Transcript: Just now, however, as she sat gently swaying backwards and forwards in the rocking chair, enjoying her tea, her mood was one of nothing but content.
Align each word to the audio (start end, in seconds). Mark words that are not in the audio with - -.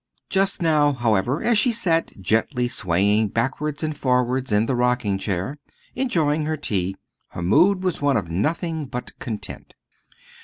Just 0.31 0.63
now, 0.63 0.93
however, 0.93 1.43
as 1.43 1.59
she 1.59 1.71
sat 1.71 2.11
gently 2.19 2.67
swaying 2.67 3.27
backwards 3.27 3.83
and 3.83 3.95
forwards 3.95 4.51
in 4.51 4.65
the 4.65 4.75
rocking 4.75 5.19
chair, 5.19 5.59
enjoying 5.95 6.47
her 6.47 6.57
tea, 6.57 6.95
her 7.27 7.43
mood 7.43 7.83
was 7.83 8.01
one 8.01 8.17
of 8.17 8.27
nothing 8.27 8.85
but 8.85 9.11
content. 9.19 9.75